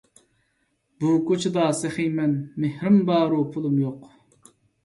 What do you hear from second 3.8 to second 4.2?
يوق،